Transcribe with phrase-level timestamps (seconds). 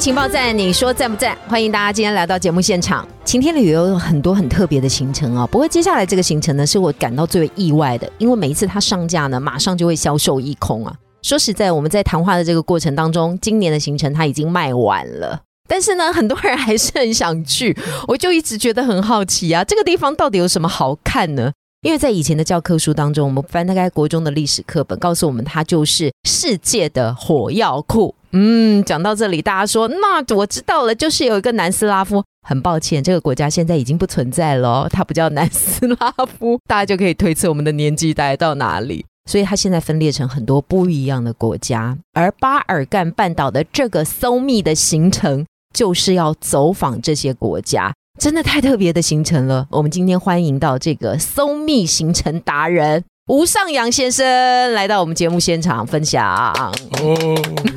[0.00, 1.36] 情报站，你说赞不赞？
[1.48, 3.06] 欢迎大家今天来到节目现场。
[3.24, 10.94] 晴天旅游有很多很特别的行程哦，不过接下来这个行程呢，是我感到最为意外的，因为每一次它上架呢，马上就会销售一空啊。
[11.22, 21.50] 说实在，我们在谈话的这个过程当中，今年的行程它已经卖完了，但是呢，很多人还是很想去，我就一直觉得很好奇啊，这个地方到底有什么好看呢？
[21.82, 28.14] 因为在以前的教科书当中，我们翻开国中的历史课本，告诉我们它就是世界的火药库。
[28.32, 32.22] 嗯，讲到这里，大家说那我知道了，就是有一个南斯拉夫。
[32.46, 39.04] 很抱歉，这个国家现在已经不存在了，它不叫南斯拉夫，大家就可以推测我们的年纪大概到哪里。
[39.28, 45.44] 所以它现在分裂成很多不一样的国家，而巴尔干半岛的这个搜密的行程，
[45.74, 49.66] 就是要走访这些国家，真的太特别的行程了。
[49.70, 54.26] 我们今天欢迎到这个搜密行程达人吴尚阳先生
[54.72, 56.26] 来到我们节目现场分享。
[56.54, 57.14] 哦，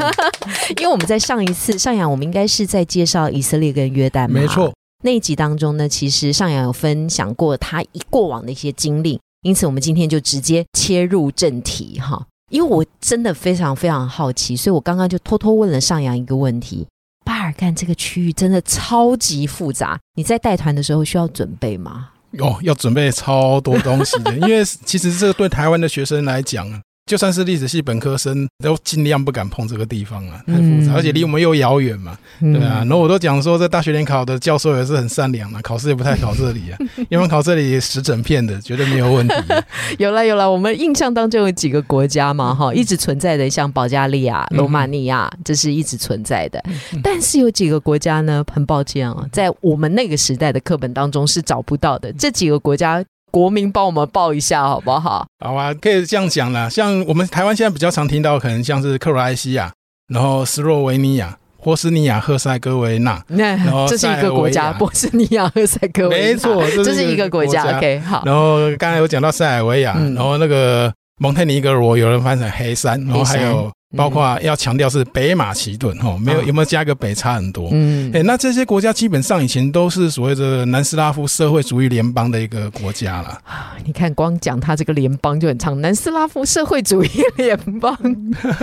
[0.79, 4.71] 因为我们在上一次上阳，我们应该是在介绍以色列跟约旦，没错。
[5.03, 9.19] 那一集当中呢，其实上阳有分享过他一过往的一些经历。
[9.41, 16.87] 因此，我们今天就直接切入正题哈，因为我真的非常非常好奇，所以我刚刚就偷偷问了上扬一个问题：
[17.25, 22.11] 巴尔干这个区域真的超级复杂，你在带团的时候需要准备吗？
[22.39, 26.81] 哦，要准备超多东西的，因为其实这个对台湾的学生来讲。
[27.11, 32.77] 就算是历史系本科生，都尽量不敢碰这个地方啊，太复杂，而且离我们又遥远嘛，对啊。
[32.87, 36.77] 然后我都讲说，在大学联考的教授也是很善良的，考试也不太考这里啊，
[37.11, 39.33] 因为考这里十整片的，绝对没有问题。
[39.99, 46.63] 有了有了，我们印象当中有几个国家嘛，哈，一直存在的，像保加利亚、罗马尼亚，这是一直存在的。
[47.03, 52.13] 但是有几个国家呢，很抱歉啊，在我们那个时代的课本当中是找不到的。
[52.13, 53.03] 这几个国家。
[53.31, 55.25] 国民帮我们报一下好不好？
[55.43, 56.69] 好啊，可以这样讲啦。
[56.69, 59.71] 像我们台湾现在比较常听到，可能像是克罗埃西亚，
[60.13, 67.77] 然后斯洛维尼亚、波斯尼亚、赫塞哥维那，那这是一个国家，波斯尼亚、赫塞哥维，没错，这是一个国家。
[67.77, 68.21] OK，好。
[68.25, 73.71] 然后刚才有讲到塞尔维亚，然后那个蒙特尼格罗，有人翻成黑山，然后还有。
[73.95, 77.67] 包括要强调是北马其顿哈，没有有没有加个北差很多。
[77.73, 83.37] 嗯，哎，那这些国家基本上以前都是所谓的南斯拉夫社会主义联邦的一个国家了。
[83.83, 87.97] 你看，光讲它这个联邦就很长，南斯拉夫社会主义联邦。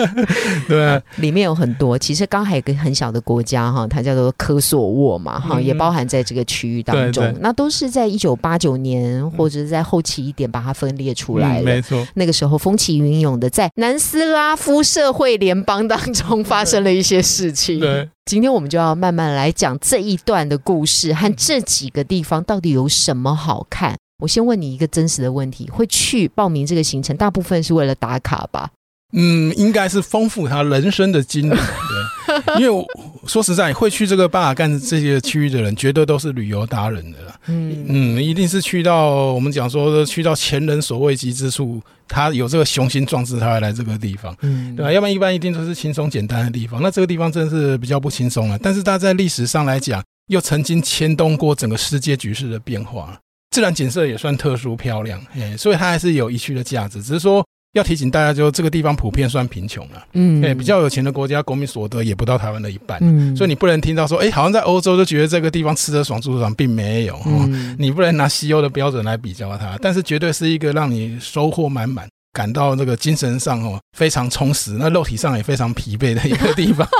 [0.66, 1.98] 对啊， 里面有很多。
[1.98, 7.34] 其实刚还有个很小的国家哈，它叫做科索沃嘛哈，也包含在这个区域当中。
[7.40, 11.64] 那都是在一九八九年或者是在后期一点把它分裂出来的。
[11.64, 15.12] 没错，那个时候风起云涌的，在南斯拉夫社。
[15.18, 17.80] 会联邦当中发生了一些事情。
[17.80, 23.96] 对，今天我们就要慢慢来讲这一段的故事和这几个地方到底有什么好看。
[24.22, 28.70] 我先问你一个真实的问题：会去报名这个行程，大部分是为了打卡吧？
[29.12, 31.54] 嗯，应该是丰富他人生的经历。
[31.54, 32.86] 对，因为
[33.26, 37.34] 说实在，会去这个巴尔干这些区域的人，绝对都是旅游达人的啦。
[37.46, 44.92] 嗯嗯，一定是去到我们讲说，去到前人所未及之处，他有这个雄心壮志，他会来这个地方，嗯，对吧？
[44.92, 46.82] 要不然一般一定都是轻松简单的地方。
[46.82, 48.58] 那这个地方真的是比较不轻松了。
[48.58, 53.18] 但是他在历史上来讲，又曾经牵动过整个世界局势的变化，
[53.50, 57.02] 自然景色也算特殊漂亮，哎，所以它还是有一区的价值。
[57.02, 57.42] 只是说。
[57.74, 72.08] 要提醒大家，就这个地方普遍算贫穷了，嗯，哎，比较有钱的国家，国民所得也不到台湾的一半，嗯，所以你不能听到说，哎，好像在欧洲就觉得这个地方吃得爽住得爽，并没有，嗯，你不能拿西欧的标准来比较它，但是绝对是一个让你收获满满。
[72.32, 76.86] 感到那个精神上哦非常充实，那肉体上也非常疲惫的一个地方。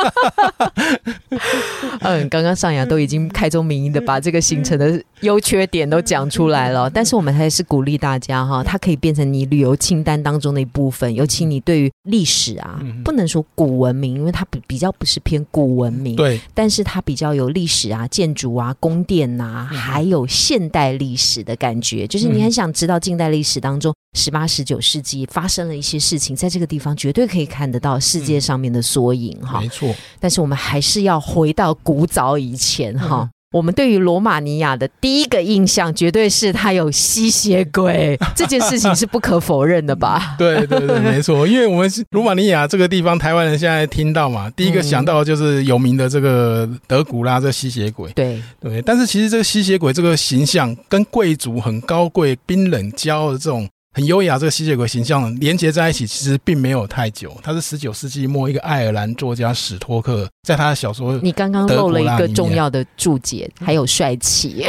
[2.01, 11.13] 嗯，刚刚上扬都已经开宗明义的把这个行程的优缺点都讲出来了， 但是我们还是鼓励大家哈，它可以变成你旅游清单当中的一部分。
[11.15, 23.95] 尤其你对于历史啊，不能说古文明，因为它比比较不是偏古文明，对，但是它比较有历史啊、建筑啊、宫殿呐，还有现代历史的感觉，就是你很想知道近代历史当中。
[24.15, 29.61] 十八、十九世纪发生了一些事情，在这个地方绝对可以看得到世界上面的缩影哈。
[29.61, 33.29] 没错，但是我们还是要回到古早以前哈。
[33.51, 40.35] 我们对于罗马尼亚的第一个印象，绝对是它有吸血鬼， 这件事情是不可否认的吧？
[40.37, 48.13] 对对对，没错，因为我们罗马尼亚这个地方，台湾人现在听到嘛，第一个想到就是有名的这个德古拉这吸血鬼。
[48.13, 53.67] 对对，但是其实这个吸血鬼这个形象，跟贵族很高贵、冰冷、骄傲的这种。
[53.95, 57.37] 很优雅，这个吸血鬼形象连接在一起，其实并没有太久。
[57.43, 61.19] 他是十九世纪末一个爱尔兰作家史托克在他的小说。
[61.23, 64.65] 你刚刚漏了一个重要的注解，还有帅气。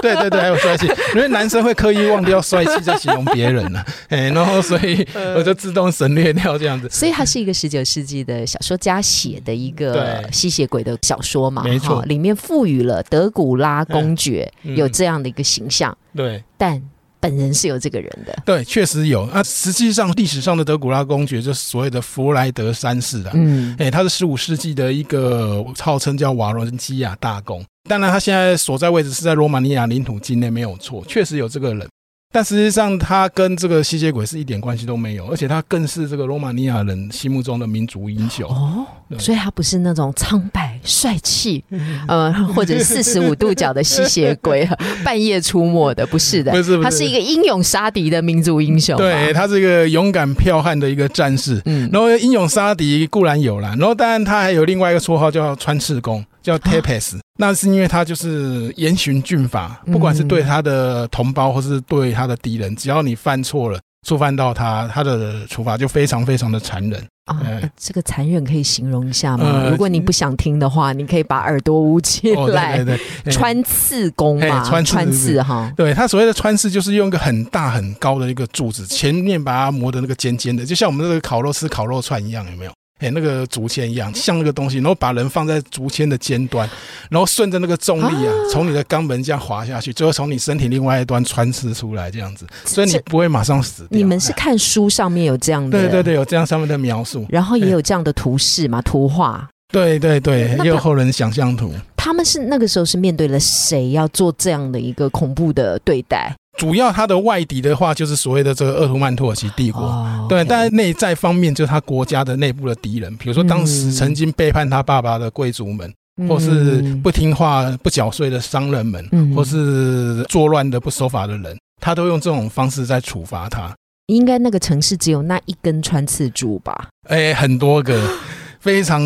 [0.00, 3.82] 对对对，还有帅气，因为男生会刻意忘掉帅气在形容别人呢。
[4.08, 5.04] 哎，然后所以
[5.34, 6.88] 我就自动省略掉这样子。
[6.90, 11.64] 所以他是一个十九世纪的小说家写的一个吸血鬼的小说嘛？
[11.64, 15.96] 没错，里面赋予了德古拉公爵有这样的一个形象。
[16.14, 16.80] 对，但。
[17.24, 19.26] 本人是有这个人的，对，确实有。
[19.32, 27.64] 那实际上历史上的德古拉公爵就是所谓的弗莱德三世的，嗯，哎，他是十五世纪的一个号称叫瓦伦基亚大公。
[27.88, 31.88] 当然，他现在所在位置是在罗马尼亚领土境内，没有错，确实有这个人。
[32.34, 38.84] 但实际上，他跟这个吸血鬼是一点关系都没有，而且他更是这个罗马尼亚人心目中的民族英雄哦。
[39.20, 41.62] 所以，他不是那种苍白帅气，
[42.08, 44.68] 呃，或者四十五度角的吸血鬼，
[45.04, 48.96] 半夜出没的，不是的，不是，他是一个英勇杀敌的民族英雄。
[48.96, 51.62] 对他是一个勇敢剽悍的一个战士。
[51.66, 56.24] 嗯，然后英勇杀敌固然有啦，然后当然他还有另外一个绰号叫穿刺工。
[56.44, 67.40] 叫 Tapes，那是因为他就是严刑峻法，不管是对他的同胞或是对他的敌人，只要你犯错了，触犯到他，他的处罚就非常非常的残忍啊。
[67.78, 69.66] 这个残忍可以形容一下吗？
[69.70, 72.84] 如果你不想听的话，你可以把耳朵捂起来。
[72.84, 75.72] 对对，穿刺工嘛，穿穿刺哈。
[75.74, 82.72] 对他所谓的穿刺，就是用一个很大很高的一个柱子，前面把它磨的那个尖尖的，就像我们这个烤肉吃烤肉串一样，有没有？
[83.00, 86.68] 哎，那个竹签一样，像那个东西，然后把人放在竹签的尖端，
[87.10, 93.86] 然后顺着那个重力啊，从你的肛门这样滑下去，最后从你身体另外一端穿刺出来，这样子，所以你不会马上死。
[93.90, 95.78] 你们是看书上面有这样的？
[95.78, 99.48] 对对对，有这样上面的描述，然后也有这样的图示嘛，图画。
[99.72, 101.72] 对对对，也有后人想象图。
[101.96, 106.32] 他们是那个时候是面对了谁要做这样的一个恐怖的对待？
[106.56, 110.44] 主要他的外敌的话，就是所谓的这个鄂图曼土耳其帝国，对。
[110.44, 115.92] 但是内在方面，就是他国家的内部的敌人，比如说当时曾经背叛他爸爸的贵族们，
[116.28, 123.74] 或是不听话、不缴税的商人们，或是作乱的不守法的人，他都用这种方式在处罚他。
[124.06, 126.88] 应该那个城市只有那一根穿刺柱吧？
[127.08, 128.00] 哎，很多个。
[128.64, 129.02] 非常，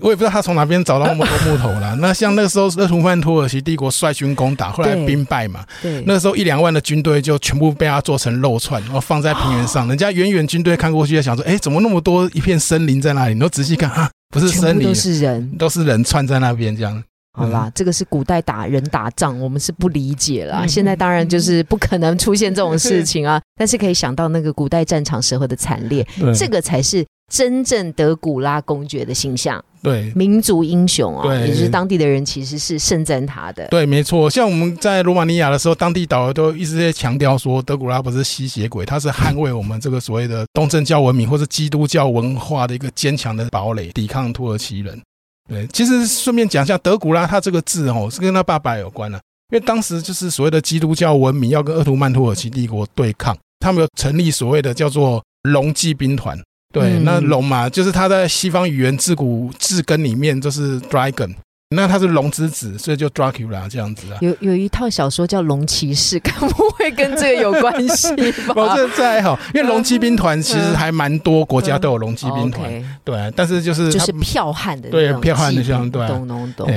[0.00, 1.94] 我也不知道他从哪边找到那么多木头了。
[2.02, 5.64] 那像那个时候，鄂图曼土耳其帝国率军攻打，后来兵败嘛。
[5.80, 9.86] 对，那时候一两万的军队就全部被他做成肉串，然后放在平原上。
[9.86, 17.00] 人家远远军队看过去，想说：“哎，怎么那么多一片森林在那里？”你都仔细看啊，不是森林，都是人，都是人串在那边这样。
[17.38, 20.66] 好啦，这个是古代打人打仗，我们是不理解啦。
[20.66, 26.04] 现在当然就是不可能出现这种事情啊，但是可以想到那个古代战场时候的惨烈，
[26.34, 27.06] 这个才是。
[27.30, 33.68] 真正德古拉公爵的形象，对民族英雄啊，对，也是当地的人其实是盛赞他的。
[33.68, 34.28] 对，没错。
[34.28, 45.00] 像我们在罗马尼亚的时候，当地导游都一直在强调说，德古拉不是吸血鬼，他是捍卫我们这个所谓的东正教文明或者基督教文化的一个坚强的堡垒，抵抗土耳其人。
[45.48, 49.18] 对，其实顺便讲一下，德古拉他这个字哦，是跟他爸爸有关的，
[49.52, 56.36] 因为当时就是所谓的基督教文明要跟鄂图曼土耳其帝国对抗，他们有成立所谓的叫做龙骑兵团。
[56.72, 61.34] 对，那龙嘛，就是他在西方语言自古字根里面就是 dragon，
[61.70, 64.18] 那他是龙之子，所以就 Dracula 这样子啊。
[64.20, 68.14] 有有一套小说叫《龙骑士》，该不会跟这个有关系
[68.46, 68.54] 吧？
[68.54, 76.70] 哦，这这还好，因为龙骑兵团其实还蛮多国家都有龙骑兵团，对，但是就是就是剽悍的，对，剽悍的像对，懂懂懂。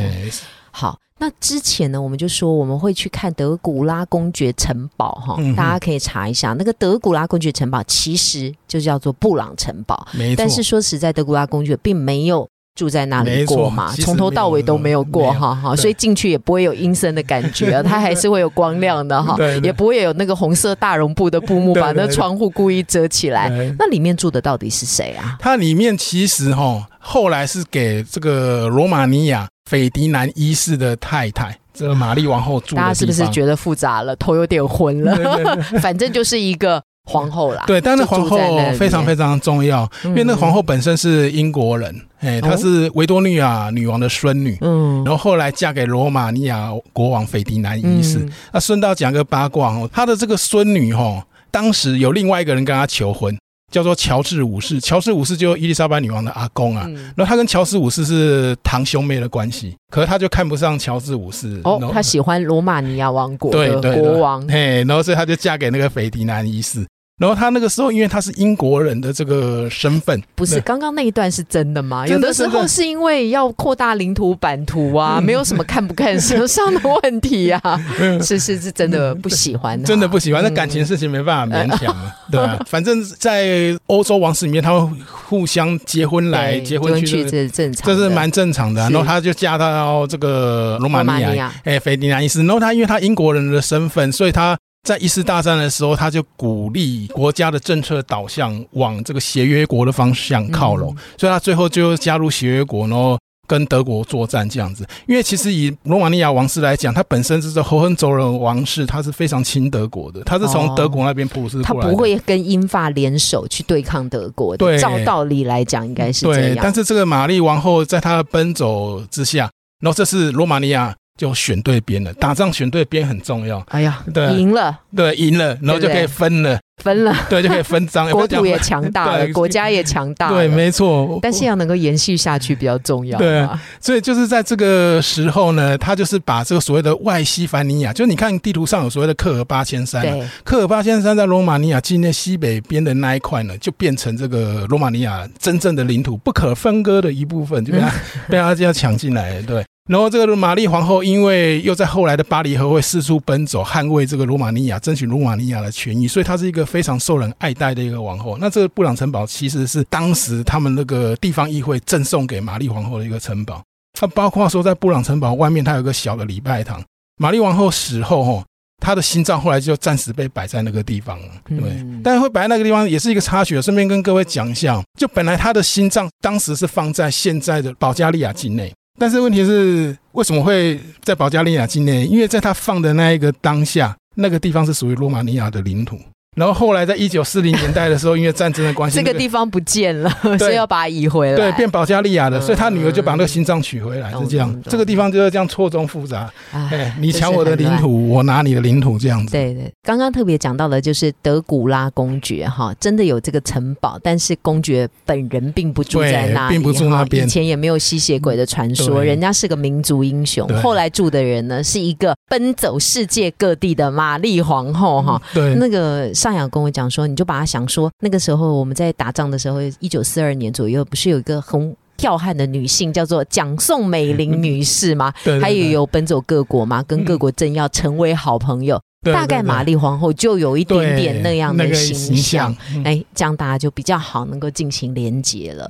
[0.72, 0.98] 好。
[1.20, 10.36] 那之前呢，我们就说我们会去看德古拉公爵城堡哈，大家可以查一下，那个德古拉公爵城堡其实就叫做布朗城堡，没错。
[10.38, 23.50] 但是说实在，德古拉公爵并没有住在那里过嘛，从头到尾都没有过哈哈，所以进去也不会有阴森的感觉，啊它还是会有光亮的哈， 也不会有那个红色大绒布的布幕 把那窗户故意遮起来。
[23.78, 25.38] 那里面住的到底是谁啊？
[25.40, 29.48] 它里面其实哈，后来是给这个罗马尼亚。
[29.70, 35.16] 斐迪南一世的太太，这个玛丽王后住的大家是不是觉得复杂了，头有点昏了？
[35.82, 37.64] 反正就是一个皇后啦。
[37.66, 38.38] 对，但是皇后
[38.78, 48.28] 非常非常重要，因为那皇后本身是英国人，哎，她是维多利亚女王的孙女，嗯，然后后来嫁给罗马尼亚国王斐迪南一世。
[48.52, 53.38] 那顺道讲个八卦哦，她的这个孙女哈，当时有另外一个人跟她求婚。
[53.74, 54.80] 叫做乔治五世。
[54.80, 61.56] 乔治五世就伊丽莎白女王的阿公啊，嗯然后他跟乔治五世是堂兄妹的关系，可是他就看不上乔治五世。
[61.56, 66.86] 然哦，他喜欢罗马尼亚王国的对对国王，嘿，然后所以他就嫁给那个斐迪南一世。
[67.24, 70.62] 然后他那个时候，因为他是英国人的这个身份，不是对。
[70.62, 72.06] 刚刚那一段是真的吗？
[72.06, 77.62] 有的时候是因为要扩大领土版图啊，嗯没有什么看不看上上的问题啊，
[78.22, 80.54] 是是是真的不喜欢他，真的不喜欢，那嗯。
[80.54, 82.60] 感情事情没办法勉强啊， 对吧？
[82.68, 88.90] 反正在欧洲王室里面，他们互相结婚来对结婚去，去，这这是正常的，这是蛮正常的啊。
[88.90, 92.40] 然后他就嫁到这个罗马尼亚，哎，斐迪南伊斯。
[92.44, 103.18] 然后他因为他英国人的身份，所以他在一次大战的时候，他就鼓励国家的政策导向往这个协约国的方向靠拢，嗯所以他最后就加入协约国，然后。
[103.46, 111.84] 跟德国作战这样子，因为其实以罗马尼亚王室来讲，他本身就是侯亨州人王室，他是非常亲德国的，他是从哦德国那边普鲁士过来的。
[111.84, 114.66] 他不会跟英法联手去对抗德国的。
[114.66, 123.64] 对照道理来讲，应该是这样。，对但是这个玛丽王后在她的奔走之下，然后这是罗马尼亚就选对边了，打仗选对边很重要。
[123.70, 130.36] 哎呀，对赢了，对，赢了，然后就可以分了，分了，对，就可以分赃， 国土也强大了，对国家也强大了。
[130.36, 131.20] 对，没错。
[131.22, 133.24] 但是要能够延续下去比较重要嘛。
[133.24, 133.48] 对
[133.80, 140.04] 所以就是在这个时候呢，他就是把这个所谓的外西凡尼亚，就你看地图上有所谓的克尔八千山、
[140.44, 147.94] 克尔巴千山在罗马尼亚境内西北边的那一块呢，就变成这个罗马尼亚真正的领土不可分割的一部分，就被他、
[148.30, 149.44] 被他这样抢进来了。
[149.44, 158.38] 对，然后这个玛丽皇后因为又在后来的巴黎和会四处奔走，捍卫这个罗马尼亚，争取罗马尼亚的权益，所以她是一个非常受人爱戴的一个王后。
[158.40, 163.62] 那这个布朗城堡其实是当时他们那个地方议会赠送给玛丽皇后的一个城堡。
[164.00, 166.82] 它包括说在布朗城堡外面，它有个小的礼拜堂。
[167.18, 168.44] 玛丽王后死后，吼，
[168.82, 171.28] 她的心脏后来就暂时被摆在那个地方了。
[171.46, 173.62] 对，嗯但是会摆在那个地方也是一个插曲。
[173.62, 182.06] 顺便跟各位讲一下，就本来她的心脏当时是放在现在的保加利亚境内，但是问题是为什么会在保加利亚境内？
[182.06, 186.00] 因为在他放的那一个当下，那个地方是属于罗马尼亚的领土。
[186.36, 190.10] 然后后来在一九四零年代的时候，因为战争的关系，这个地方不见了，
[190.40, 191.36] 所以要把它移回来。
[191.36, 197.74] 对，变保加利亚的，嗯所以他女儿就把那个心脏取回来，是这样这个地方就是这样错综复杂，哎哎，你抢我的领。
[197.74, 199.32] 土，我拿你的领土，这样子。
[199.32, 210.48] 对对，刚刚特别讲到的，就是德古拉公爵哈，真的有这个城堡，但是公爵本人并不住在那里，对并不住那边以前也没有吸血鬼的传说，人家是个民族英雄。
[210.62, 215.20] 后来住的人呢，是一个奔走世界各地的玛丽皇后哈。
[215.34, 225.14] 对，那个上雅跟我讲说，你就把它想说，那个时候我们在打仗的时候，一九四二年左右，不是有一个很彪悍的女性叫做蒋宋美龄女士吗？
[225.22, 228.80] 对，对她也有奔走各国嘛，跟各国政要成为好朋友。
[229.04, 235.70] 对大概玛丽皇后就有一对点点那样的那个形象。，嗯哎，这样大家就比较好能够进行连结了。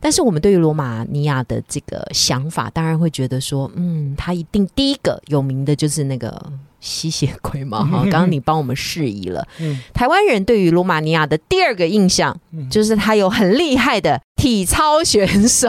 [0.00, 6.44] 但是我们对于罗马尼亚的这个想法，当然会觉得说，嗯，她一定第一个有名的就是那个
[6.82, 7.82] 吸血鬼嘛。
[7.84, 9.46] 哈， 刚刚你帮我们示意了。
[9.60, 15.68] 嗯台湾人对于罗马尼亚的第二个印象，嗯就是他有很厉害的体操选手。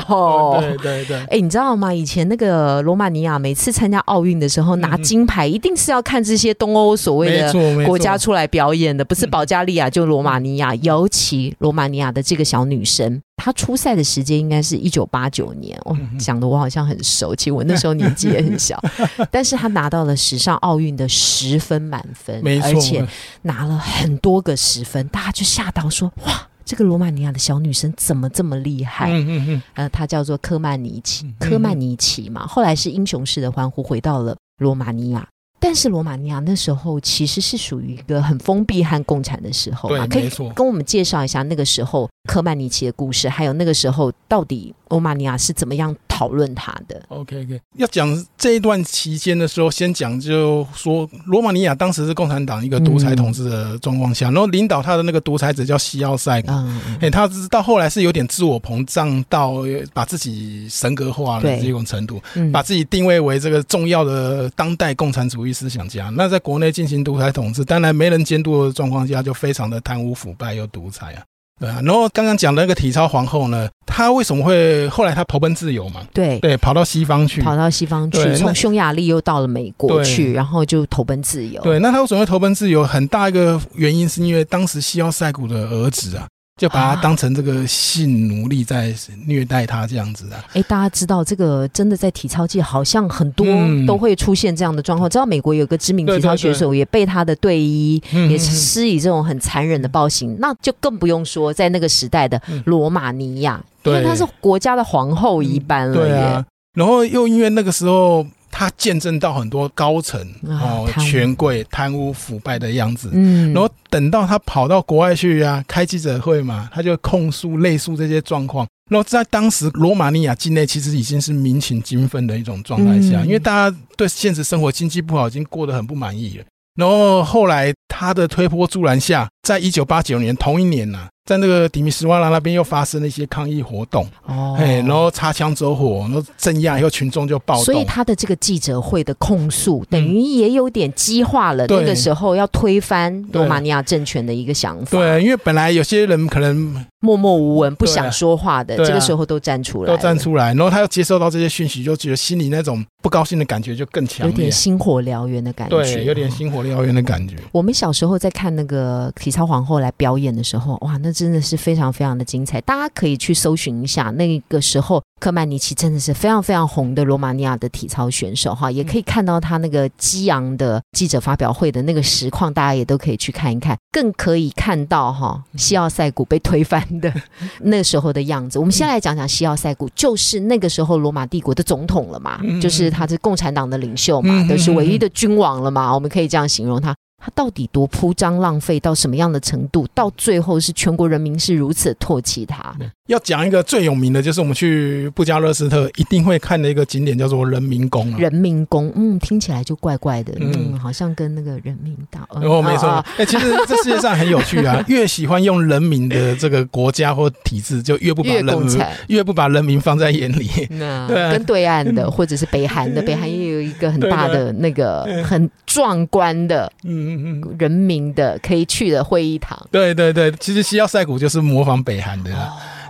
[0.60, 1.94] 对对对，哎、你知道吗？
[1.94, 7.54] 以前那个罗马尼亚每次参加奥运的时候拿金牌，一定是要看这些东欧所谓的
[7.86, 10.74] 国家出来表演的，不是嗯保加利亚就罗马尼亚。
[10.76, 15.80] 尤其罗马尼亚的这个小女生，她出赛的时间应该是一九八九年。
[16.18, 18.82] 讲的我好像很熟，其实我那时候年纪也很小，
[19.30, 23.06] 但是她拿到了史上奥运的十分满分，没错，而且
[23.44, 26.48] 拿了很多个十分，大家就吓到说哇。
[26.66, 29.12] 这个罗马尼亚的小女生怎么这么厉害？
[29.12, 35.28] 嗯嗯嗯，呃，她叫做科曼尼奇嗯，科曼尼奇嘛，后来是英雄式的欢呼回到了罗马尼亚。
[35.60, 56.42] 但是罗马尼亚那时候其实是属于一个很封闭和共产的时候嘛，可以跟我们介绍一下那个时候科曼尼奇的故事，还有那个时候到底罗马尼亚是怎么样讨论他的？OK OK，要讲这一段期间的时候，先讲就说罗马尼亚当时是共产党一个独裁统治的状况下，然后领导他的那个独裁者叫西奥塞。
[56.48, 66.10] 嗯，哎、他是到后来是有点自我膨胀到呃把自己神格化的对这种程度，嗯把自己定位为这个重要的当代共产主义思想家。
[66.16, 71.24] 那在国内进行独裁统治，当然没人监督的状况下，就非常的贪污腐败又独裁啊。
[71.60, 76.02] 对啊，然后刚刚讲的那个体操皇后呢，她为什么会后来她投奔自由嘛？
[76.14, 76.40] 对。
[76.40, 77.42] 对，跑到西方去。
[77.42, 81.62] 跑到西方去对，从匈牙利又到了美国对去，然后就投奔自由。
[81.62, 82.84] 对，那她为什么会投奔自由？
[82.84, 86.28] 很大一个原因是因为当时西奥塞古的儿子啊，
[86.62, 88.94] 就把他当成这个性奴隶在
[89.26, 90.44] 虐待他这样子啊。
[90.54, 95.10] 哎，大家知道这个真的在体操界好像很多嗯都会出现这样的状况。
[95.10, 106.14] 知道美国有个知名体操对对选手也被他的队医也嗯嗯嗯施以这种很残忍的暴行，那就更不用说在那个时代的罗马尼亚，因为对她是国家的皇后一般了耶。
[106.14, 106.46] 对啊，
[106.76, 108.24] 然后又因为那个时候
[108.56, 113.10] 他见证到很多高层哦啊权贵贪污腐败的样子。
[113.12, 118.68] 嗯然后等到他跑到国外去啊，开记者会嘛，他就控诉、类诉这些状况。
[118.92, 126.46] 然后在当时罗马尼亚境内，其实已经是民情精分的一种状态下，嗯因为大家对现实生活经济不好，已经过得很不满意了。
[126.76, 137.66] 然后后来他的推波助澜下，在一九八九年同一年呐、在那个底米斯瓦拉那边又发生了一些抗议活动，哦哎、然后擦枪走火，然后镇压以后，群众就暴动。
[137.66, 144.98] 所以他的这个记者会的控诉，等于也有点激化了对那个时候要推翻罗马尼亚政权的一个想法。
[144.98, 155.76] 对，因为本来有些人可能默默无闻、不想说话的，啊这个时候都站出来都，站出来，然后他又接受到这些讯息，就觉得心里那种不高兴的感觉就更强有点，星火燎原的感觉。
[155.76, 157.36] 对，有点星火燎原的感觉。
[157.52, 162.62] 我们小时候在看那个体操皇后来表演的时候，哇，那真的是非常非常的精彩。
[162.62, 177.12] 大家可以去搜寻一下，那个时候科曼尼奇真的是非常非常红的罗马尼亚的体操选手哈，也可以看到他那个激昂的记者发表会的那个实况，大家也都可以去看一看，更可以看到哈西奥塞古被推翻的
[177.62, 178.60] 那时候的样子。
[178.60, 186.94] 我们先来讲讲西奥塞古，就是那个时候罗马帝国的总统了嘛，嗯就是他是共产党的领袖嘛，嗯都是唯一的君王了嘛，我们可以这样形容他。
[187.26, 189.88] 他到底多铺张浪费到什么样的程度？
[189.96, 192.76] 到最后是全国人民是如此唾弃他。
[193.08, 198.18] 要讲一个最有名的，就是我们去布加勒斯特一定会看的一个景点，叫做人民宫啊。
[198.18, 202.90] 人民宫，嗯，听起来就怪怪的，嗯，嗯好像跟那个人民大，嗯哦，没错。
[202.90, 208.80] 啊哎、其实 这世界上很有趣啊， 越喜欢用人民的这个国家或体制，就越不把人民。
[209.08, 210.50] 越不把人民放在眼里。
[210.72, 219.58] 那 对啊跟对岸的或者是北韩的，北韩也有一个很大的那个很壮观的嗯嗯嗯，人民的可以去的会议堂。
[219.72, 222.32] 对对对，其实西奥塞古就是模仿北韩的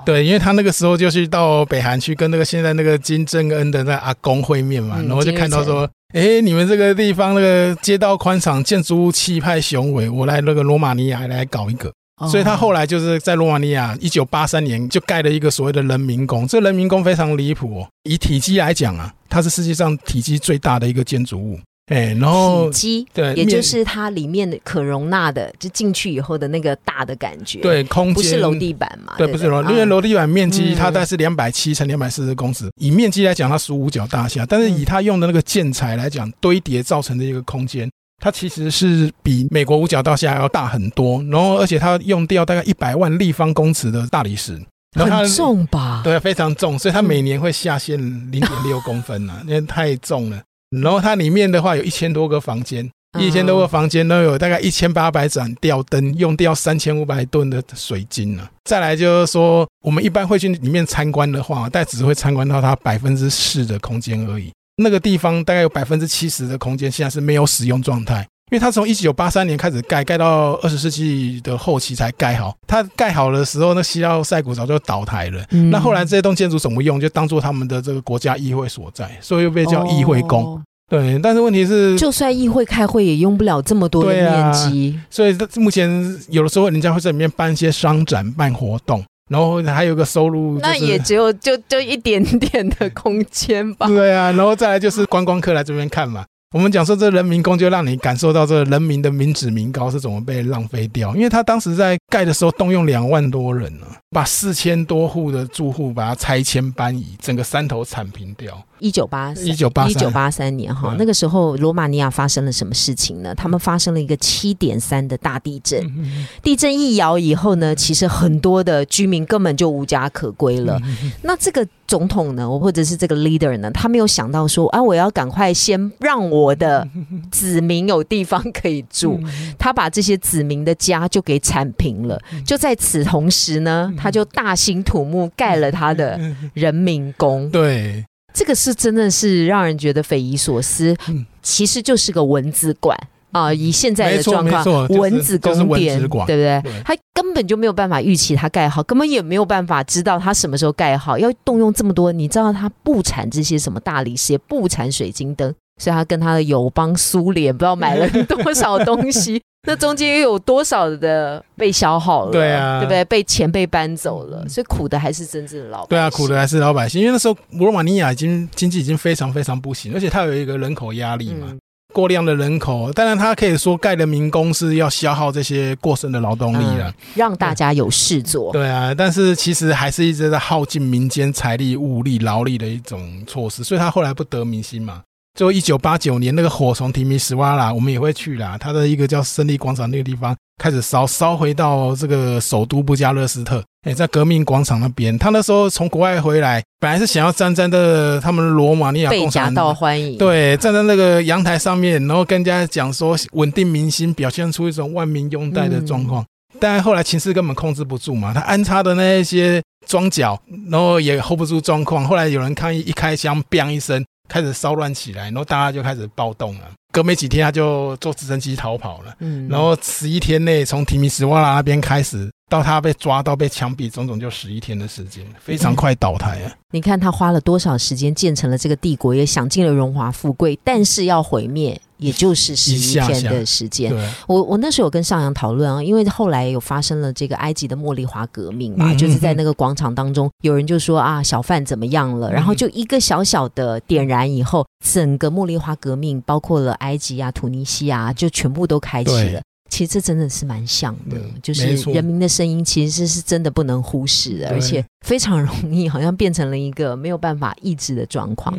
[0.05, 11.91] 对，因为他那个时候就是到北韩去跟那个现在那个金正恩的那阿公会面嘛，嗯然后就看到说，哎，你们这个地方那个街道宽敞，建筑物气派雄伟，我来那个罗马尼亚来搞一个。
[12.29, 16.47] 所以他后来就是在罗马尼亚，一九八三年就盖了一个所谓的人民宫。
[16.47, 21.59] 这人民宫非常离谱哦，以体积来讲啊，它是世界上体积最大的一个建筑物。
[21.87, 29.15] 哎，然后体积，对，也就是它里面的可容纳的，就进去以后的那个大的感觉。，对空间不是楼地板嘛？
[29.17, 37.91] 对，不不是楼，啊因为楼地板面积嗯它大概是两百七乘两百四十公尺，以面积来讲，它属五角大厦，但是以它用的那个建材来讲，堆叠造成的一个空间，
[38.23, 44.57] 它其实是比美国五角大厦要大很多，然后而且它用掉大概一百万立方公尺的大理石，
[44.93, 46.01] 然后它很重吧？
[46.03, 50.41] 对，非常重，所以它每年会下陷零点六公分啊， 因为太重了。
[50.81, 52.83] 然后它里面的话有一千多个房间，
[53.17, 64.51] 嗯一千多个房间都有大概一千八百盏吊灯，用掉三千五百吨的水晶呢、再来就是说，我们一般会去里面参观的话，但只会参观到它百分之四的空间而已。
[64.77, 72.55] 那个地方大概有百分之七十的空间现在是没有使用状态，因为它从一九八三年开始盖，盖到二十世纪的后期才盖好。
[72.67, 75.43] 它盖好的时候，那西奥塞古早就倒台了。
[75.51, 80.43] 嗯那后来这栋建筑怎么用，就当做他们的这个国家议会所在，所以又被叫议会宫。
[80.43, 84.99] 哦对，但是问题是，就算议会开会也用不了这么多的面积。
[85.09, 85.89] 所以目前
[86.29, 93.87] 有的时候人家会在里面办一些商展、办活动，然后还有个收入、就是，那也只有就就一点点的空间吧。
[93.87, 96.25] 对啊，然后再来就是观光客来这边看嘛。
[96.53, 108.63] 我们讲说这人民宫就让你感受到这个人民的民脂民膏是怎么被浪费掉，因为他当时在盖的时候动用两万多人呢、把四千多户的住户把它拆迁搬移，整个山头铲平掉。
[108.79, 113.33] 一九八一九八一九八三年哈，那个时候罗马尼亚发生了什么事情呢？
[113.33, 120.77] 他们发生了一个七点三的大地震，嗯地震一摇以后呢，其实很多的居民根本就无家可归了。
[120.83, 126.87] 嗯那这个总统呢，或者是这个 leader 呢，他没有想到说啊，我要赶快先让我的
[127.31, 129.19] 子民有地方可以住。
[129.59, 132.19] 他把这些子民的家就给铲平了。
[132.43, 136.19] 就在此同时呢，他就大兴土木盖了他的
[136.55, 137.47] 人民宫。
[137.51, 138.03] 对，
[138.33, 142.97] 这个是真的是让人觉得匪夷所思嗯，其实就是个文字馆。
[143.33, 146.63] 啊，以现在的状况蚊子宫殿，对不对？
[146.85, 152.11] 他根本就没有办法预期它盖好，根本也没有办法知道它什么时候盖好，要动用这么多。
[152.11, 159.41] 你知道他不产这些什么大理石，也不产水晶灯，所以他跟他的友邦苏联不知道买了多少东西。
[159.65, 162.31] 那中间又有多少的被消耗了？
[162.31, 163.05] 对啊对不对？
[163.05, 165.87] 被钱被搬走了，所以苦的还是真正的老百姓。
[165.89, 171.59] 对啊，苦的还是老百姓，因为那时候罗马尼亚已经经济已经非常非常不行，而且它有一个人口压力嘛，嗯
[171.93, 172.91] 过量的人口。
[172.91, 176.93] 当然，他可以说盖的民工是要消耗这些过剩的劳动力了。
[177.15, 178.51] 让大家有事做。
[178.51, 185.03] 对啊，但是其实还是一直在耗尽民间财力、物力、劳力的一种措施，所以他后来不得民心嘛。
[185.35, 188.55] 最后一九八九年，那个火从提米什瓦拉，我们也会去啦。
[188.59, 195.17] 它的一个叫胜利广场那个地方开始烧，烧回到这个首都布加勒斯特，哎，在革命广场那边。
[195.17, 206.23] 他那时候从国外回来，本来是想要站在的他们罗马尼亚共产党欢迎，对，站在那个阳台上面，然后跟人家讲说稳定民心，表现出一种万民拥戴的状况。
[206.59, 212.05] 但后来情势根本控制不住嘛，他安插的那一些装脚，然后也 hold 不住状况。
[212.05, 216.71] 后来有人抗议，一开枪，bang 一声，开始骚乱起来，然后大家就开始暴动了。
[216.93, 219.13] 隔没几天，他就坐直升机逃跑了。
[219.19, 226.53] 嗯然后十一天内，从提米斯瓦拉那边开始，到他被抓到被枪毙，种种就十一天的时间，非常快倒台啊。
[226.71, 233.91] 你看他花了多少时间建成了这个帝国，也享尽了荣华富贵，但是要毁灭，也就是十一天的时间。
[233.91, 249.41] 对，我我那时候有跟上阳讨论啊，因为后来有发生了这个埃及的茉莉花革命嘛，嗯就是在那个广场当中，有人就说啊小贩怎么样了，嗯然后就一个小小的点燃以后，整个茉莉花革命，包括了埃及啊、突尼西亚啊，就全部都开启了。
[249.69, 258.55] 其实这真的是蛮像的嗯，就是人民的声音其实是真的不能忽视的，而且非常容易，好像变成了一个没有办法抑制的状况。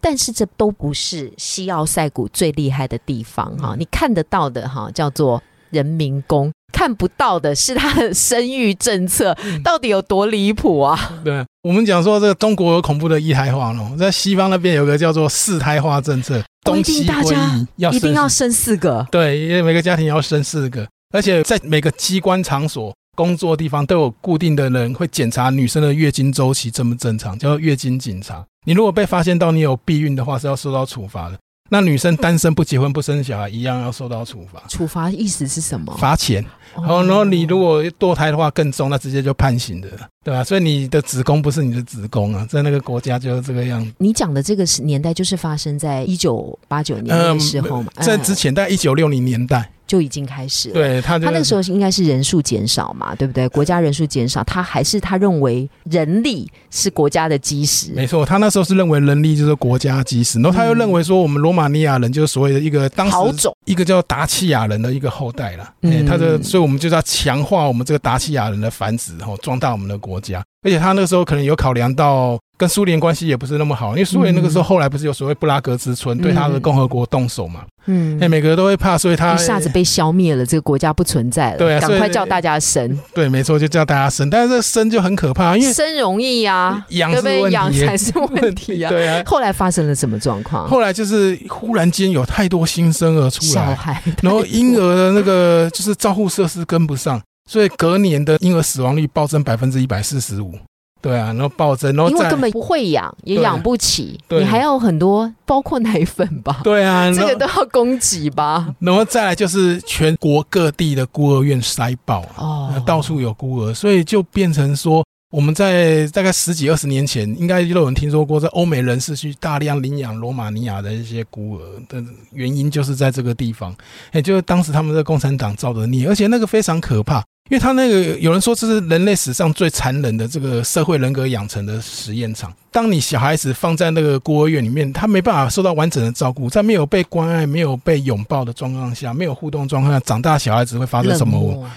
[0.00, 9.32] 但是这都不是西奥塞谷最厉害的地方哈，你看得到的哈叫做人民公，看不到的是他的生育政策
[9.62, 10.98] 到底有多离谱啊！
[11.24, 16.34] 对，我们讲说这个中国有恐怖的一胎化哦，在西方那边有个叫做四胎化政策，
[16.64, 28.44] 规东西定大家一，要一定要生四个，对，因为每个家庭要生四个，而且在每个机关场所、工作地方都有固定的人会检查女生的月经周期正不正常，叫做月经警察。
[28.66, 31.38] 你如果被发现到你有避孕的话，是要受到处罚的。
[31.74, 35.92] 那女生单身不结婚不生小孩，一样要受到处罚，处罚意思是什么？
[35.96, 36.40] 罚钱。
[36.76, 39.88] 哦然后，然后你如果堕胎的话更重，那直接就判刑的，
[40.24, 43.92] 对吧、所以你的子宫不是你的子宫啊，在那个国家就是这个样子。
[43.98, 50.74] 你讲的这个是年代就是发生在一九八九年的时候嘛，在嗯之前大概一九六零年代，就已经开始了。
[50.74, 53.46] 对他就他那个时候应该是人数减少嘛，对不对？
[53.50, 57.92] 国家人数减少，他还是他认为人力是国家的基石。
[57.92, 63.30] 没错，他那时候是认为人力就是国家基石，然后他又认为说我们罗马尼亚人就是所谓的一个当时好，
[63.66, 65.72] 一个叫达契亚人的一个后代啦。
[65.82, 70.42] 嗯哎、他的所以我们就是要强化我们这个达契亚人的繁殖，然后壮大我们的国家。
[70.62, 87.52] 而且他那个时候可能有考量到跟苏联关系也不是那么好，因为苏联那个时候后来不是有所谓布拉格之春，对他的共和国动手嘛，嗯哎、每个人都会怕，所以他一下子被消灭了，这个国家不存在了，对啊赶快叫大家生，对，没错，就叫大家生，但是这生就很可怕，因为生容易啊，养是对不对？
[87.52, 88.88] 养才是问题啊。
[88.90, 89.22] 对啊。
[89.26, 90.66] 后来发生了什么状况？
[90.66, 97.20] 后来就是忽然间有太多新生儿出来，小孩，然后婴儿的那个就是照护设施跟不上，
[97.50, 100.54] 所以隔年的婴儿死亡率暴增百分之一百四十五。
[101.02, 108.74] 对啊，然后暴增，然后因为根本不会养，也养不起，对你还要很多，包括奶粉吧，对啊，这个都要供给吧？
[108.78, 115.04] 然后再来就是全国各地的孤儿院塞爆啊，哦，到处有孤儿，所以就变成说。
[115.34, 123.74] 我们在大概十几二十年前，应该都有人听说过，在欧美人士去大量领养罗马尼亚的一些孤儿的原因，就是在这个地方，
[124.12, 127.16] 也就是当时他们的共产党造的孽，而且那个非常可怕，
[127.50, 132.54] 因为他那个有人说这是人类史上最残忍的这个社会人格养成的实验场。
[132.70, 141.68] 当你小孩子放在那个孤儿院里面，他没办法受到完整的照顾，在没有被关爱、没有被拥抱的状况下，没有互动状况下，长大小孩子会发生什么？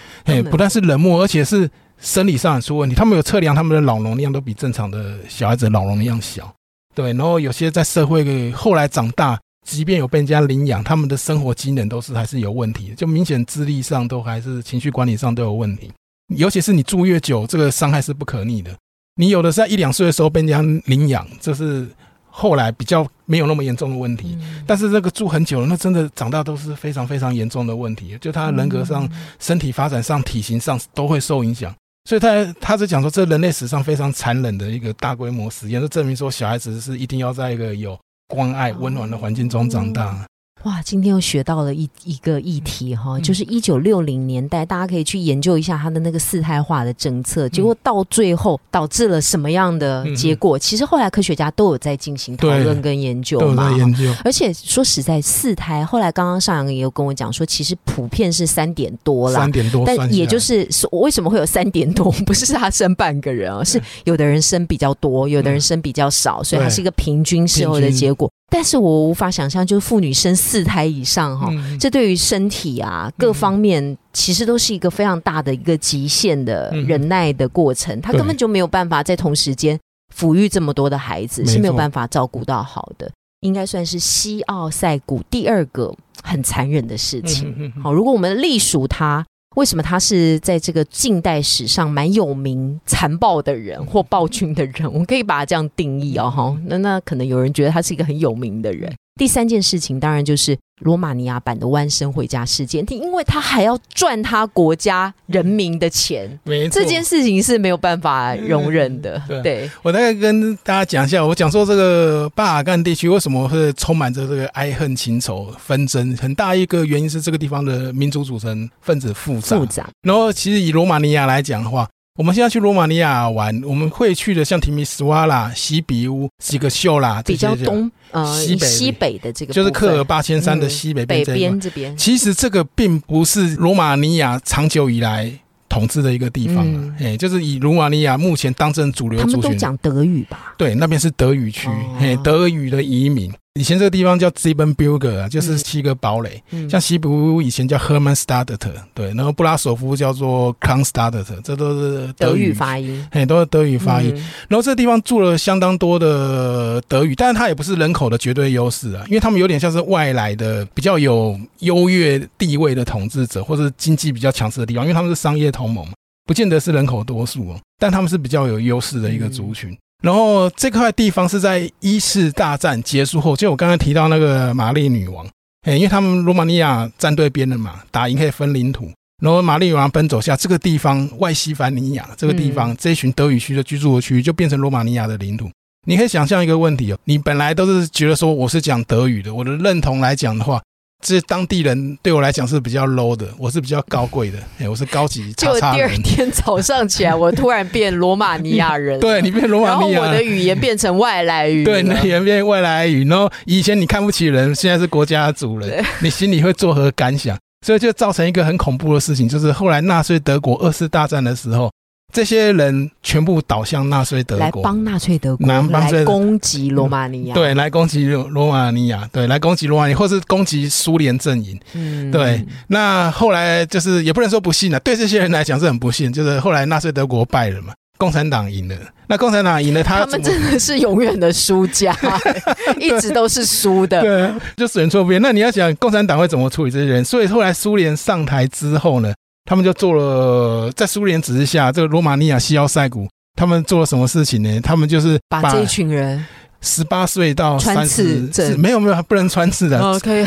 [0.52, 1.67] 不但是冷漠，而且是
[2.00, 2.96] 生理上也出问题。
[2.96, 6.54] 他们有测量他们的脑容量都比正常的小孩子脑容量小。
[6.96, 15.92] 对，然后有些在社会后来长大，即便有被人家领养，他们的生活机能都是还是有问题，就明显智力上都还是情绪管理上都有问题。
[16.36, 18.72] 尤其是你住越久，这个伤害是不可逆的。
[19.16, 21.88] 你有的是在一两岁的时候被人家领养，这是
[22.30, 24.38] 后来比较没有那么严重的问题。
[24.42, 31.74] 嗯但是这个住很久了，那真的长大都是非常非常严重的问题，就他人格上、嗯身体发展上、体型上都会受影响。
[32.08, 40.26] 所以他他是讲说，这人类史上非常残忍的一个大规模实验，就证明说小孩子是一定要在一个有关爱、温暖的环境中长大。
[40.63, 50.60] 哇，今天又学到了一一个议题哈，嗯就是一九六零年代，大家可以去研究一下他的那个四胎化的政策，结果到最后导致了什么样的结果？
[50.60, 53.72] 其实后来科学家都有在进行讨论跟研究嘛。
[53.78, 54.13] 研究。
[54.26, 59.52] 而且说实在，四胎后来刚刚上扬也有跟我讲说，其实普遍是三点多啦三。
[59.52, 62.12] 点多但也就是说，为什么会有三点多？
[62.26, 68.30] 不是他生半个人啊，是有的人生比较多，有的人生比较少，所以它是一个平均时候的结果。
[68.50, 78.00] 但是我无法想象，就是妇女生四胎以上哈，嗯这对于身体啊各方面，其实都是一个非常大的一个极限的嗯忍耐的过程。
[78.00, 79.78] 她对根本就没有办法在同时间
[80.16, 83.12] 抚育这么多的孩子，是没有办法照顾到好的。
[83.42, 87.72] 应该算是西奥塞古第二个很残忍的事情。
[87.84, 89.24] 好，如果我们隶属他，
[89.58, 94.86] 为什么他是在这个近代史上蛮有名残暴的人或暴君的人？
[94.86, 96.56] 我们可以把他这样定义哦，哈。
[96.67, 98.93] 那那可能有人觉得他是一个很有名的人。
[99.18, 109.20] 第三件事情当然就是罗马尼亚版的弯身回家事件，因为他还要赚他国家人民的钱，没错这件事情是没有办法容忍的。
[109.28, 119.58] 对对，我大概跟大家讲一下，我讲说这个巴尔干地区为什么会充满着这个爱恨情仇纷争，很大一个原因是这个地方的民族组成分子复杂。
[119.58, 119.90] 复杂。
[120.04, 135.32] 然后其实以罗马尼亚来讲的话，我们现在去罗马尼亚玩，我们会去的像提米斯瓦啦、西比乌、西格秀啦，这比些较东呃西北西北的这个就是克尔八千山的西北边北这边这边，其实这个并不是罗马尼亚长久以来
[135.70, 136.90] 统治的一个地方嗯。
[136.90, 140.56] 啊，哎、就是以罗马尼亚目前当政主流他们都族群，讲德语吧？
[140.58, 141.98] 对，那边是德语区，哦。
[142.00, 143.32] 嘿、德语的移民。
[143.58, 146.41] 以前这个地方叫 Siebenbürger 啊，就是七个堡垒。
[146.52, 148.46] 嗯像西部以前叫 Hermannstadt，
[148.93, 154.13] 对，然后布拉索夫叫做 Kronstadt，这都是德语语发音嘿，都是德语发音。
[154.15, 165.86] 嗯然后这个地方住了相当多的德语，但是它也不是人口的绝对优势啊，因为他们有点像是外来的比较有优越地位的统治者，或者经济比较强势的地方，因为他们是商业同盟，
[166.26, 169.76] 不见得是人口多数哦，但他们是比较有优势的一个族群。
[170.04, 175.26] 然后这块地方是在一次大战结束后，就我刚才提到那个玛丽女王，
[175.68, 178.90] 哎，因为他们罗马尼亚站对边了嘛，打赢可以分领土。
[179.24, 185.50] 然后玛丽女王奔走下，这个地方外西凡尼亚这个地方，这一群德语区的居住的区域就变成罗马尼亚的领土。
[185.88, 190.62] 你可以想象一个问题哦，你本来都是觉得说我是讲德语的，我的认同来讲的话，
[191.06, 195.90] 这当地人对我来讲是比较 low 的，我是比较高贵的，哎，我是高级 叉就第二。
[196.04, 203.08] 天早上起来，我突然变罗马尼亚人，对你变罗马尼亚然后我的语言变成外来语了，对，语言变外来语。
[203.08, 207.38] 然后以前你看不起人，现在是国家的主人，你心里会作何感想？
[207.66, 211.72] 所以就造成一个很恐怖的事情，就是后来纳粹德国二次大战的时候，
[212.13, 221.60] 这些人全部倒向纳粹德国，来帮纳粹德国帮这攻击罗马尼亚，对，来攻击罗罗马尼亚，对，来攻击罗马尼亚，或是攻击苏联阵营。
[221.74, 228.76] 嗯对，那后来就是也不能说不幸啊，对这些人来讲是很不幸，就是后来纳粹德国败了嘛，共产党赢了。
[229.10, 231.96] 那共产党赢了，他他们真的是永远的输家，
[232.80, 234.02] 一直都是输的。
[234.02, 235.22] 对，啊就死人错边。
[235.22, 237.06] 那你要想共产党会怎么处理这些人？
[237.06, 239.13] 所以后来苏联上台之后呢，
[239.48, 244.60] 他们就做了在苏联指示下，这个罗马尼亚西奥塞古他们做了什么事情呢？
[244.60, 246.26] 他们就是把这一群人
[246.60, 249.80] 十八岁到穿三十，刺没有没有不能穿刺的。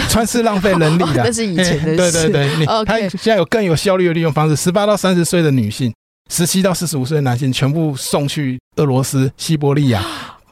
[0.08, 5.92] 穿刺浪费人力的， 那是以前的嘿事对对对，他现在有更有效率的利用方式，十八到三十岁的女性，
[6.30, 10.02] 十七到四十五岁的男性，全部送去俄罗斯、西伯利亚、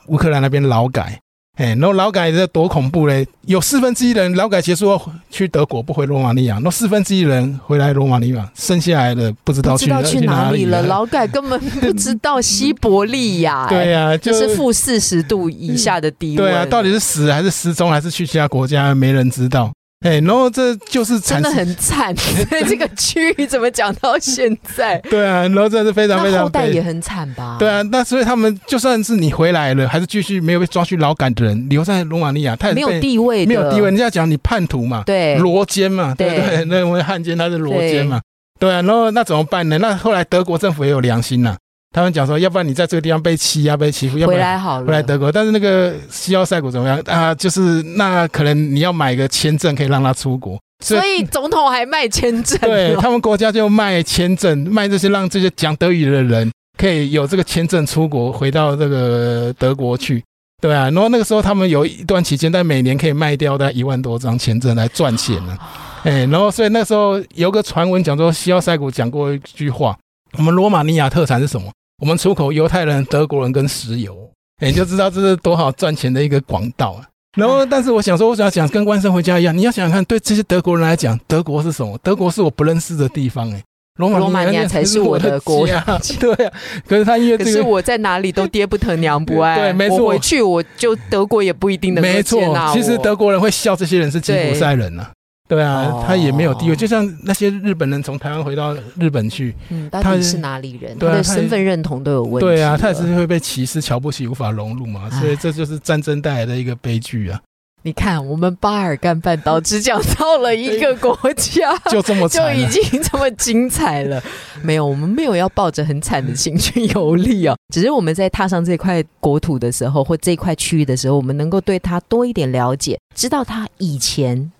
[0.09, 1.18] 乌克兰那边劳改。
[1.58, 3.26] 哎，然后劳改这多恐怖嘞！
[3.46, 10.80] 有四分之一人劳改结束后去德国，不回罗马尼亚；那四分之一人回来罗马尼亚，剩下来的不知道去不知道去哪里了。
[10.86, 16.36] 劳改根本不知道西伯利亚， 哎对呀、这就是负四十度以下的低温。
[16.36, 19.72] 对啊，到底是死还是失踪，还是去其他国家，没人知道。
[20.06, 22.14] 哎，然后这就是产真的很惨。
[22.68, 24.96] 这个区域怎么讲到现在？
[25.11, 27.56] 对啊，然后这是非常非常后代也很惨吧？
[27.58, 33.88] 对啊，那所以他们就算是你回来了，还是继续没有被抓去劳改的人留在罗马尼亚，他也没有地位，没有地位。
[33.88, 36.64] 人家讲你叛徒嘛，对，罗奸嘛，对对？
[36.66, 38.20] 那位汉奸他是罗奸嘛，
[38.61, 38.80] 对啊。
[38.82, 39.78] 然后那怎么办呢？
[39.78, 41.56] 那后来德国政府也有良心呐、
[41.90, 45.33] 他们讲说，要不然你在这个地方被欺压、被欺负，要不然回来好了，回来德国。
[45.33, 47.35] 但是那个西奥塞古怎么样啊？
[47.35, 60.22] 就是那可能你要买个签证可以让他出国，所以总统还卖签证哦，对他们国家就卖签证，卖这些让这些讲德语的人可以有这个签证出国，回到这个德国去。
[60.61, 65.57] 对啊，然后那个时候他们有一段期间，但每年可以卖掉大概一万多张签证来赚钱呢、
[66.03, 69.96] 哎，然后所以那时候有个传闻讲说，西奥塞古讲过一句话：
[70.37, 71.70] 我们罗马尼亚特产是什么？
[72.00, 74.16] 我们出口犹太人、德国人跟石油。
[74.62, 77.06] 哎，你就知道这是多好赚钱的一个广道啊！
[77.37, 81.98] 然后，但是我想说，我想讲跟万圣回家一样，你要想想看，对这些德国人来讲，德国是什么？
[82.02, 83.62] 德国是我不认识的地方，哎，
[83.96, 85.80] 罗马尼亚才是我的国家。
[86.18, 86.52] 对啊，
[86.88, 89.56] 可是他因为这个，可是我在哪里都爹不疼娘不爱。
[89.58, 92.40] 对，没错，我回去我就德国也不一定能没错，
[92.72, 95.08] 其实德国人会笑这些人是吉普赛人呐。
[95.48, 100.96] 对啊，他也没有地位，就像那些日本人从台湾回到日本去，嗯，到底是哪里人？
[100.98, 102.40] 他的身份认同都有问题。
[102.40, 107.40] 对啊，他也是会被歧视、瞧不起、无法融入嘛，所以这就是战争带来的一个悲剧啊。
[107.82, 114.22] 你看，我们巴尔干半岛只讲到了一个国家， 就这么就已经这么精彩了。
[114.62, 124.52] 没有，我们没有要抱着很惨的心去游历啊，只是我们在踏上这块国土的时候，或这块区域的时候，我们能够对他多一点了解，知道他以前。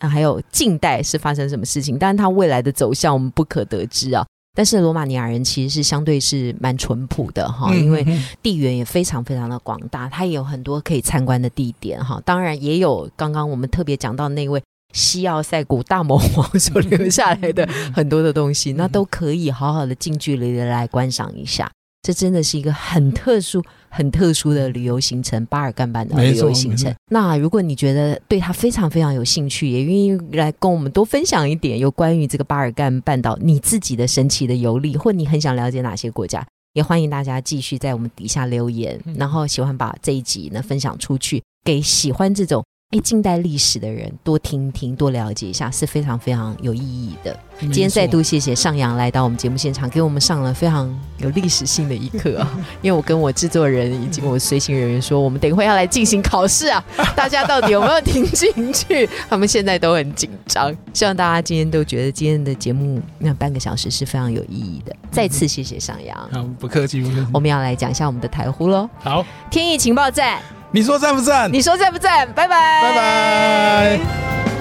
[0.00, 1.96] 啊，还有近代是发生什么事情？
[1.96, 4.26] 但是它未来的走向我们不可得知啊。
[4.52, 8.04] 但是罗马尼亚人其实是相对是蛮淳朴的哈，因为
[8.42, 12.20] 地缘也非常非常的广大，它也有很多可以参观的地点哈。
[12.24, 14.60] 当然也有刚刚我们特别讲到那位
[14.92, 21.70] 西奥塞古大魔王 所留下来的很多的东西，那都可以好好的近距离的来观赏一下。
[22.02, 26.94] 这真的是一个很特殊、很特殊的旅游行程——巴尔干半岛旅游行程。
[27.10, 42.64] 那如果你觉得对它非常非常有兴趣，也愿意来跟我们多分享一点有关于这个巴尔干半岛你自己的神奇的游历，或你很想了解哪些国家，也欢迎大家继续在我们底下留言，然后喜欢把这一集呢分享出去，给喜欢这种。
[42.90, 47.38] 哎，近代历史的人多听听，多了解一下是非常非常有意义的。
[47.60, 52.50] 今天再度谢谢上扬来到我们节目现场，给我们上了非常有历史性的一课啊！
[52.82, 59.08] 因为我跟我制作人以及我随行人员说，我们等一会要来进行考试啊，大家到底有没有听进去？
[59.28, 60.76] 他们现在都很紧张。
[60.92, 64.92] 希望大家今天都觉得今天的节目那半个小时是非常有意义的。
[65.12, 67.26] 再次谢谢上扬，好，不客气，不客气。
[67.32, 68.90] 我们要来讲一下我们的台呼喽。
[68.98, 70.59] 好，天意情报站。
[70.72, 71.52] 你说赞不赞？
[71.52, 72.26] 你说赞不赞？
[72.32, 74.59] 拜拜，拜拜。